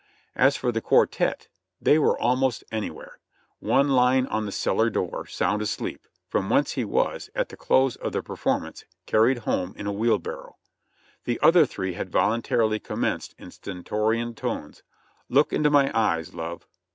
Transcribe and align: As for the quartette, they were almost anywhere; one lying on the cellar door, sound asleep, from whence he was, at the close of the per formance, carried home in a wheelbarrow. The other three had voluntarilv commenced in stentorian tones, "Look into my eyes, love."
As 0.35 0.57
for 0.57 0.71
the 0.71 0.81
quartette, 0.81 1.47
they 1.79 1.99
were 1.99 2.17
almost 2.19 2.63
anywhere; 2.71 3.19
one 3.59 3.89
lying 3.89 4.25
on 4.29 4.47
the 4.47 4.51
cellar 4.51 4.89
door, 4.89 5.27
sound 5.27 5.61
asleep, 5.61 6.07
from 6.27 6.49
whence 6.49 6.71
he 6.71 6.83
was, 6.83 7.29
at 7.35 7.49
the 7.49 7.55
close 7.55 7.97
of 7.97 8.11
the 8.11 8.23
per 8.23 8.35
formance, 8.35 8.83
carried 9.05 9.37
home 9.45 9.75
in 9.77 9.85
a 9.85 9.93
wheelbarrow. 9.93 10.55
The 11.25 11.39
other 11.43 11.67
three 11.67 11.93
had 11.93 12.09
voluntarilv 12.09 12.83
commenced 12.83 13.35
in 13.37 13.51
stentorian 13.51 14.33
tones, 14.33 14.81
"Look 15.29 15.53
into 15.53 15.69
my 15.69 15.91
eyes, 15.93 16.33
love." 16.33 16.65